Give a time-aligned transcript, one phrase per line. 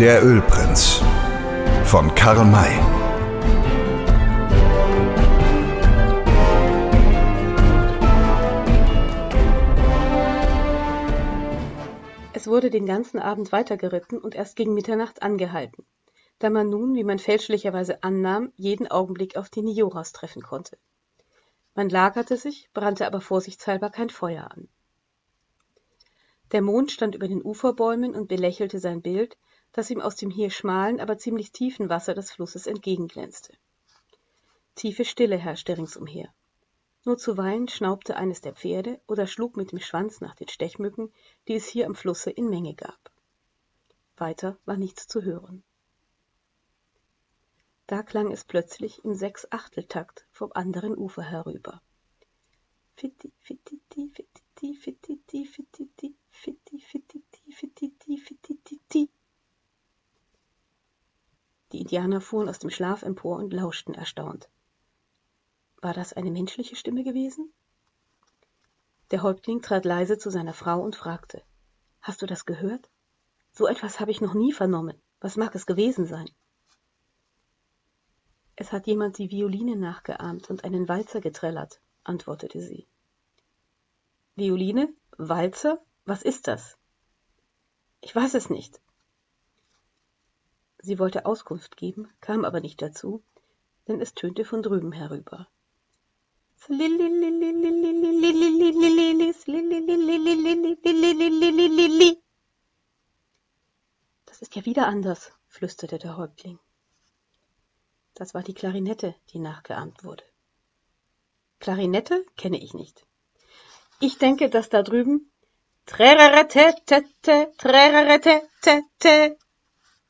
[0.00, 1.02] Der Ölprinz
[1.84, 2.70] von Karl May.
[12.32, 15.84] Es wurde den ganzen Abend weitergeritten und erst gegen Mitternacht angehalten,
[16.38, 20.78] da man nun, wie man fälschlicherweise annahm, jeden Augenblick auf die Nioras treffen konnte.
[21.74, 24.68] Man lagerte sich, brannte aber vorsichtshalber kein Feuer an.
[26.52, 29.36] Der Mond stand über den Uferbäumen und belächelte sein Bild,
[29.78, 33.56] das ihm aus dem hier schmalen, aber ziemlich tiefen Wasser des Flusses entgegenglänzte.
[34.74, 36.34] Tiefe Stille herrschte ringsumher.
[37.04, 41.12] Nur zuweilen schnaubte eines der Pferde oder schlug mit dem Schwanz nach den Stechmücken,
[41.46, 42.98] die es hier am Flusse in Menge gab.
[44.16, 45.62] Weiter war nichts zu hören.
[47.86, 51.80] Da klang es plötzlich im Sechsachteltakt vom anderen Ufer herüber.
[52.96, 59.08] Fitti, fittiti, fittiti, fittiti, fittiti, fitti, fittiti, fittiti, fittiti.
[61.72, 64.48] Die Indianer fuhren aus dem Schlaf empor und lauschten erstaunt.
[65.80, 67.52] War das eine menschliche Stimme gewesen?
[69.10, 71.42] Der Häuptling trat leise zu seiner Frau und fragte
[72.00, 72.88] Hast du das gehört?
[73.52, 75.00] So etwas habe ich noch nie vernommen.
[75.20, 76.30] Was mag es gewesen sein?
[78.56, 82.86] Es hat jemand die Violine nachgeahmt und einen Walzer getrellert, antwortete sie.
[84.36, 84.92] Violine?
[85.16, 85.80] Walzer?
[86.04, 86.76] Was ist das?
[88.00, 88.80] Ich weiß es nicht.
[90.80, 93.22] Sie wollte Auskunft geben, kam aber nicht dazu,
[93.88, 95.48] denn es tönte von drüben herüber.
[104.26, 106.58] Das ist ja wieder anders, flüsterte der Häuptling.
[108.14, 110.24] Das war die Klarinette, die nachgeahmt wurde.
[111.60, 113.06] Klarinette kenne ich nicht.
[114.00, 115.30] Ich denke, dass da drüben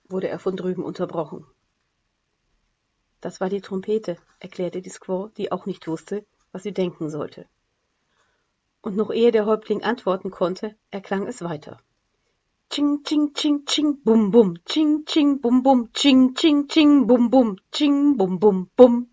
[0.09, 1.47] wurde er von drüben unterbrochen.
[3.21, 7.47] Das war die Trompete, erklärte die Squaw, die auch nicht wusste, was sie denken sollte.
[8.81, 11.81] Und noch ehe der Häuptling antworten konnte, erklang es weiter.
[12.71, 17.57] Ching, ching, ching, ching, bum, bum, ching, ching, bum, bum, ching, ching, ching, bum, bum,
[17.73, 19.11] ching, bum, bum, bum.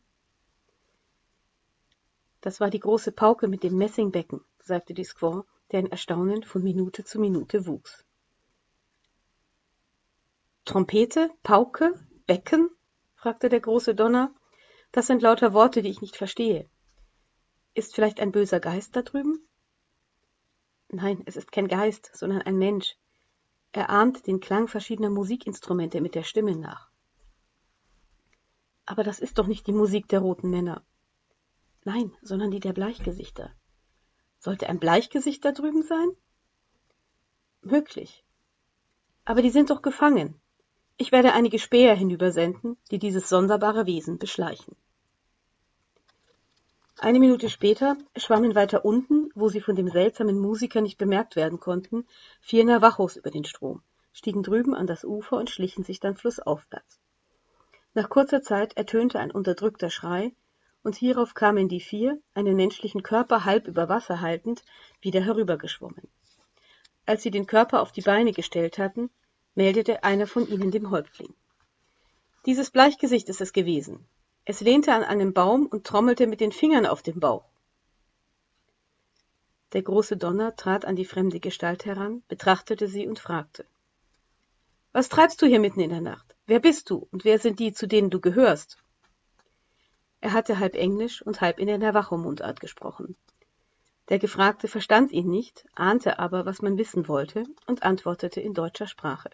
[2.42, 7.04] Das war die große Pauke mit dem Messingbecken, sagte die Squaw, deren Erstaunen von Minute
[7.04, 8.06] zu Minute wuchs.
[10.66, 11.94] Trompete, Pauke,
[12.26, 12.70] Becken?
[13.16, 14.34] fragte der große Donner.
[14.92, 16.68] Das sind lauter Worte, die ich nicht verstehe.
[17.76, 19.48] Ist vielleicht ein böser Geist da drüben?
[20.90, 22.98] Nein, es ist kein Geist, sondern ein Mensch,
[23.74, 26.90] er ahmt den Klang verschiedener Musikinstrumente mit der Stimme nach.
[28.86, 30.86] Aber das ist doch nicht die Musik der roten Männer.
[31.84, 33.54] Nein, sondern die der Bleichgesichter.
[34.40, 36.10] Sollte ein Bleichgesicht da drüben sein?
[37.62, 38.24] Möglich.
[39.26, 40.40] Aber die sind doch gefangen.
[40.98, 44.78] Ich werde einige Späher hinübersenden, die dieses sonderbare Wesen beschleichen.
[46.98, 51.60] Eine Minute später schwammen weiter unten, wo sie von dem seltsamen Musiker nicht bemerkt werden
[51.60, 52.08] konnten,
[52.40, 53.82] vier Navajos über den Strom,
[54.14, 57.02] stiegen drüben an das Ufer und schlichen sich dann flussaufwärts.
[57.94, 60.34] Nach kurzer Zeit ertönte ein unterdrückter Schrei,
[60.84, 64.64] und hierauf kamen die vier, einen menschlichen Körper halb über Wasser haltend,
[65.02, 66.08] wieder herübergeschwommen.
[67.06, 69.10] Als sie den Körper auf die Beine gestellt hatten,
[69.56, 71.34] meldete einer von ihnen dem Häuptling.
[72.46, 74.06] Dieses Bleichgesicht ist es gewesen.
[74.44, 77.46] Es lehnte an einem Baum und trommelte mit den Fingern auf dem Bauch.
[79.74, 83.66] Der große Donner trat an die fremde Gestalt heran, betrachtete sie und fragte.
[84.92, 86.36] Was treibst du hier mitten in der Nacht?
[86.46, 88.78] Wer bist du und wer sind die, zu denen du gehörst?
[90.22, 93.18] Er hatte halb Englisch und halb in der Navajo-Mundart gesprochen.
[94.10, 98.88] Der Gefragte verstand ihn nicht, ahnte aber, was man wissen wollte, und antwortete in deutscher
[98.88, 99.32] Sprache.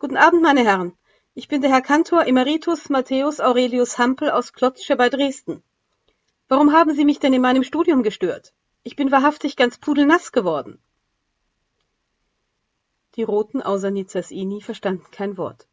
[0.00, 0.96] Guten Abend, meine Herren.
[1.34, 5.62] Ich bin der Herr Kantor Emeritus Matthäus Aurelius Hampel aus Klotzsche bei Dresden.
[6.48, 8.54] Warum haben Sie mich denn in meinem Studium gestört?
[8.82, 10.80] Ich bin wahrhaftig ganz pudelnass geworden.
[13.16, 15.68] Die Roten außer Nizasini verstanden kein Wort.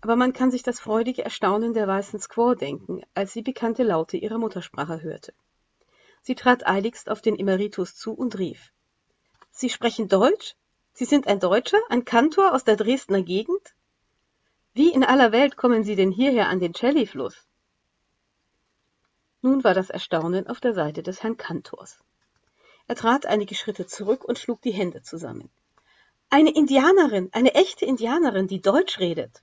[0.00, 4.16] Aber man kann sich das freudige Erstaunen der weißen Squaw denken, als sie bekannte Laute
[4.16, 5.34] ihrer Muttersprache hörte.
[6.22, 8.72] Sie trat eiligst auf den Emeritus zu und rief
[9.52, 10.56] Sie sprechen Deutsch?
[10.98, 13.76] Sie sind ein Deutscher, ein Kantor aus der Dresdner Gegend?
[14.74, 17.36] Wie in aller Welt kommen Sie denn hierher an den Celli-Fluss?
[19.40, 22.00] Nun war das Erstaunen auf der Seite des Herrn Kantors.
[22.88, 25.50] Er trat einige Schritte zurück und schlug die Hände zusammen.
[26.30, 29.40] Eine Indianerin, eine echte Indianerin, die Deutsch redet.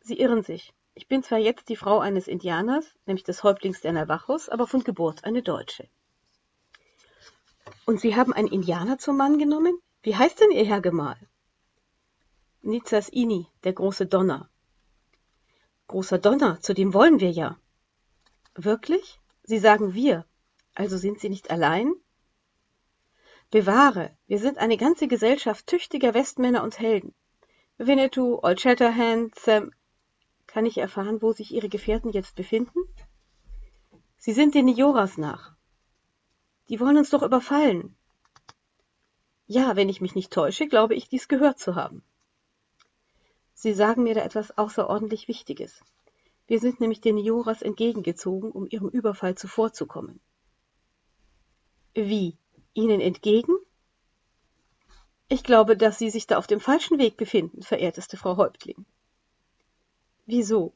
[0.00, 0.72] Sie irren sich.
[0.94, 4.82] Ich bin zwar jetzt die Frau eines Indianers, nämlich des Häuptlings der Navajos, aber von
[4.82, 5.88] Geburt eine Deutsche.
[7.86, 9.80] Und Sie haben einen Indianer zum Mann genommen?
[10.02, 11.18] Wie heißt denn Ihr Herr Gemahl?
[12.62, 14.48] Nizas Ini, der große Donner.
[15.88, 17.58] Großer Donner, zu dem wollen wir ja.
[18.54, 19.20] Wirklich?
[19.42, 20.24] Sie sagen wir.
[20.74, 21.92] Also sind Sie nicht allein?
[23.50, 27.14] Bewahre, wir sind eine ganze Gesellschaft tüchtiger Westmänner und Helden.
[27.76, 29.70] Winnetou, Old Shatterhand, Sam.
[30.46, 32.80] Kann ich erfahren, wo sich Ihre Gefährten jetzt befinden?
[34.16, 35.54] Sie sind den Nioras nach.
[36.70, 37.96] Die wollen uns doch überfallen.
[39.52, 42.04] Ja, wenn ich mich nicht täusche, glaube ich, dies gehört zu haben.
[43.52, 45.82] Sie sagen mir da etwas außerordentlich Wichtiges.
[46.46, 50.20] Wir sind nämlich den Nioras entgegengezogen, um ihrem Überfall zuvorzukommen.
[51.94, 52.36] Wie?
[52.74, 53.56] Ihnen entgegen?
[55.28, 58.86] Ich glaube, dass Sie sich da auf dem falschen Weg befinden, verehrteste Frau Häuptling.
[60.26, 60.74] Wieso?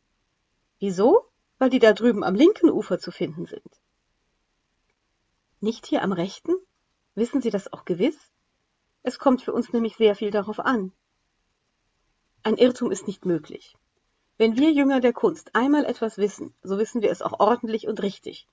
[0.81, 1.29] Wieso?
[1.59, 3.81] Weil die da drüben am linken Ufer zu finden sind.
[5.61, 6.57] Nicht hier am rechten?
[7.15, 8.34] Wissen Sie das auch gewiss?
[9.05, 10.91] Es kommt für uns nämlich sehr viel darauf an.
[12.43, 13.77] Ein Irrtum ist nicht möglich.
[14.39, 18.03] Wenn wir Jünger der Kunst einmal etwas wissen, so wissen wir es auch ordentlich und
[18.03, 18.49] richtig.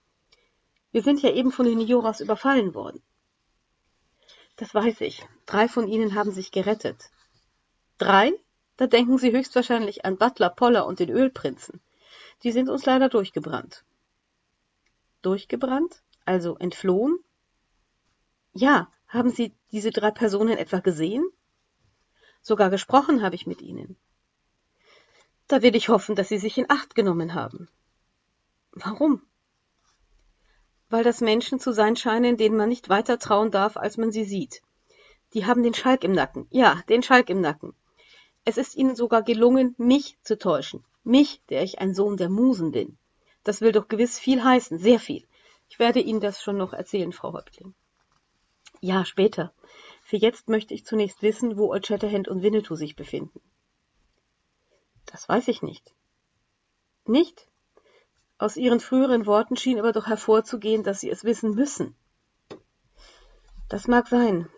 [0.91, 3.01] Wir sind ja eben von den Nioras überfallen worden.
[4.57, 5.25] Das weiß ich.
[5.45, 7.11] Drei von ihnen haben sich gerettet.
[7.97, 8.33] Drei?
[8.75, 11.81] Da denken Sie höchstwahrscheinlich an Butler, Poller und den Ölprinzen.
[12.43, 13.85] Die sind uns leider durchgebrannt.
[15.21, 16.03] Durchgebrannt?
[16.25, 17.19] Also entflohen?
[18.53, 21.23] Ja, haben Sie diese drei Personen etwa gesehen?
[22.41, 23.95] Sogar gesprochen habe ich mit ihnen.
[25.47, 27.69] Da will ich hoffen, dass Sie sich in Acht genommen haben.
[28.71, 29.21] Warum?
[30.91, 34.25] weil das Menschen zu sein scheinen, denen man nicht weiter trauen darf, als man sie
[34.25, 34.61] sieht.
[35.33, 36.47] Die haben den Schalk im Nacken.
[36.51, 37.73] Ja, den Schalk im Nacken.
[38.43, 40.83] Es ist ihnen sogar gelungen, mich zu täuschen.
[41.03, 42.97] Mich, der ich ein Sohn der Musen bin.
[43.43, 45.25] Das will doch gewiss viel heißen, sehr viel.
[45.69, 47.73] Ich werde Ihnen das schon noch erzählen, Frau Häuptling.
[48.83, 49.53] Ja, später.
[50.03, 53.39] Für jetzt möchte ich zunächst wissen, wo Old Shatterhand und Winnetou sich befinden.
[55.05, 55.93] Das weiß ich nicht.
[57.05, 57.47] Nicht?
[58.39, 61.95] Aus Ihren früheren Worten schien aber doch hervorzugehen, dass Sie es wissen müssen.
[63.69, 64.49] Das mag sein,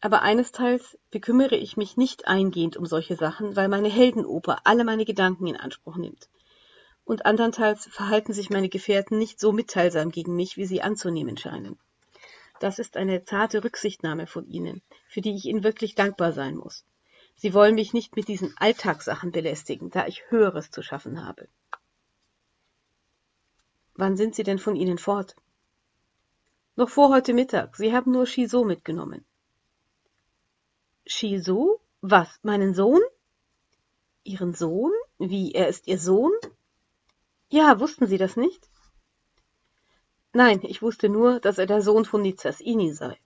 [0.00, 5.04] aber einesteils bekümmere ich mich nicht eingehend um solche Sachen, weil meine Heldenoper alle meine
[5.04, 6.28] Gedanken in Anspruch nimmt.
[7.04, 11.78] Und andernteils verhalten sich meine Gefährten nicht so mitteilsam gegen mich, wie sie anzunehmen scheinen.
[12.60, 16.84] Das ist eine zarte Rücksichtnahme von Ihnen, für die ich Ihnen wirklich dankbar sein muss.
[17.36, 21.48] Sie wollen mich nicht mit diesen Alltagssachen belästigen, da ich Höheres zu schaffen habe.
[23.94, 25.36] Wann sind Sie denn von Ihnen fort?
[26.74, 27.76] Noch vor heute Mittag.
[27.76, 29.24] Sie haben nur Shiso mitgenommen.
[31.06, 31.80] Shiso?
[32.00, 33.00] Was, meinen Sohn?
[34.24, 34.92] Ihren Sohn?
[35.18, 36.32] Wie, er ist Ihr Sohn?
[37.50, 38.68] Ja, wussten Sie das nicht?
[40.32, 43.18] Nein, ich wusste nur, dass er der Sohn von Nizas Ini sei.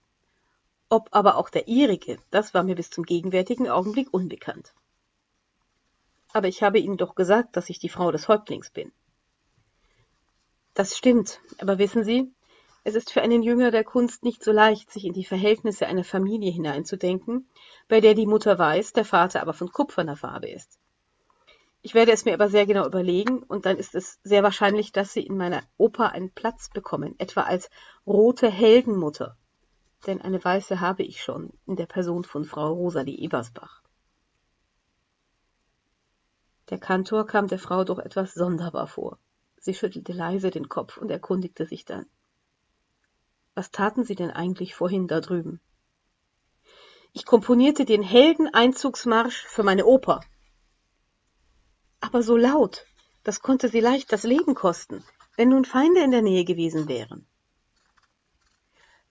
[0.89, 4.73] Ob aber auch der ihrige, das war mir bis zum gegenwärtigen Augenblick unbekannt.
[6.33, 8.93] Aber ich habe Ihnen doch gesagt, dass ich die Frau des Häuptlings bin.
[10.75, 12.33] Das stimmt, aber wissen Sie,
[12.85, 16.05] es ist für einen Jünger der Kunst nicht so leicht, sich in die Verhältnisse einer
[16.05, 17.49] Familie hineinzudenken,
[17.89, 20.79] bei der die Mutter weiß, der Vater aber von kupferner Farbe ist.
[21.85, 25.13] Ich werde es mir aber sehr genau überlegen, und dann ist es sehr wahrscheinlich, dass
[25.13, 27.71] Sie in meiner Oper einen Platz bekommen, etwa als
[28.07, 29.37] rote Heldenmutter.
[30.07, 33.83] Denn eine weiße habe ich schon in der Person von Frau Rosalie Ebersbach.
[36.71, 39.19] Der Kantor kam der Frau doch etwas sonderbar vor.
[39.59, 42.07] Sie schüttelte leise den Kopf und erkundigte sich dann.
[43.55, 45.61] Was taten Sie denn eigentlich vorhin da drüben?
[47.13, 50.21] Ich komponierte den Heldeneinzugsmarsch für meine Oper.
[52.03, 52.85] Aber so laut,
[53.23, 55.05] das konnte sie leicht das Leben kosten,
[55.37, 57.27] wenn nun Feinde in der Nähe gewesen wären.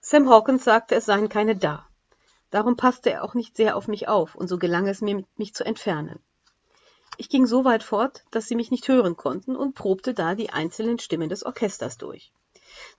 [0.00, 1.88] Sam Hawkins sagte, es seien keine da.
[2.50, 5.54] Darum passte er auch nicht sehr auf mich auf, und so gelang es mir, mich
[5.54, 6.20] zu entfernen.
[7.16, 10.50] Ich ging so weit fort, dass sie mich nicht hören konnten und probte da die
[10.50, 12.30] einzelnen Stimmen des Orchesters durch.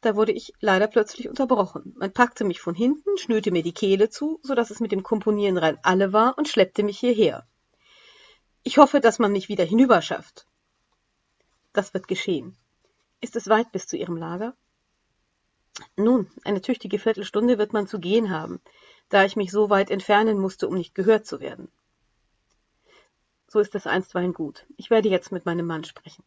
[0.01, 1.93] Da wurde ich leider plötzlich unterbrochen.
[1.97, 5.03] Man packte mich von hinten, schnürte mir die Kehle zu, so dass es mit dem
[5.03, 7.47] Komponieren rein alle war und schleppte mich hierher.
[8.65, 10.47] Ich hoffe, dass man mich wieder hinüberschafft.
[11.73, 12.55] Das wird geschehen.
[13.19, 14.55] Ist es weit bis zu Ihrem Lager?
[15.97, 18.61] Nun, eine tüchtige Viertelstunde wird man zu gehen haben,
[19.09, 21.71] da ich mich so weit entfernen musste, um nicht gehört zu werden.
[23.47, 24.65] So ist es einstweilen gut.
[24.77, 26.23] Ich werde jetzt mit meinem Mann sprechen.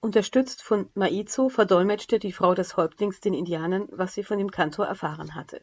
[0.00, 4.86] Unterstützt von Maizo verdolmetschte die Frau des Häuptlings den Indianern, was sie von dem Kantor
[4.86, 5.62] erfahren hatte.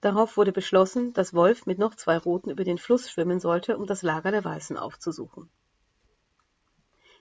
[0.00, 3.86] Darauf wurde beschlossen, dass Wolf mit noch zwei Roten über den Fluss schwimmen sollte, um
[3.86, 5.50] das Lager der Weißen aufzusuchen.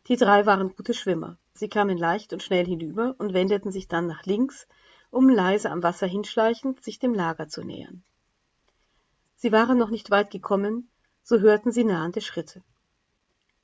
[0.07, 1.37] Die drei waren gute Schwimmer.
[1.53, 4.65] Sie kamen leicht und schnell hinüber und wendeten sich dann nach links,
[5.11, 8.03] um leise am Wasser hinschleichend sich dem Lager zu nähern.
[9.35, 10.89] Sie waren noch nicht weit gekommen,
[11.21, 12.63] so hörten sie nahende Schritte.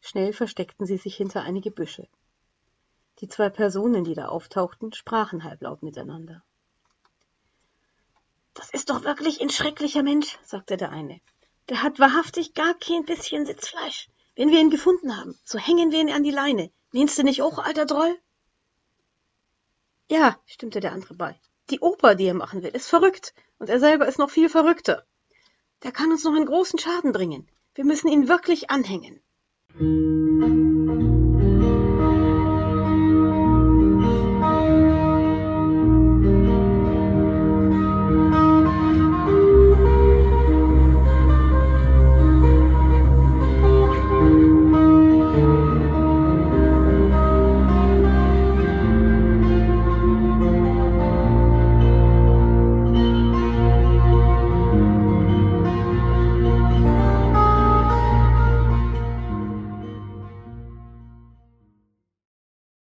[0.01, 2.07] Schnell versteckten sie sich hinter einige Büsche.
[3.19, 6.43] Die zwei Personen, die da auftauchten, sprachen halblaut miteinander.
[8.55, 11.21] Das ist doch wirklich ein schrecklicher Mensch, sagte der eine.
[11.69, 14.09] Der hat wahrhaftig gar kein bisschen Sitzfleisch.
[14.35, 16.71] Wenn wir ihn gefunden haben, so hängen wir ihn an die Leine.
[16.91, 18.17] Meinst du nicht auch, alter Droll?
[20.09, 21.39] Ja, stimmte der andere bei.
[21.69, 23.33] Die Oper, die er machen will, ist verrückt.
[23.59, 25.05] Und er selber ist noch viel verrückter.
[25.83, 27.49] Der kann uns noch einen großen Schaden bringen.
[27.73, 29.21] Wir müssen ihn wirklich anhängen.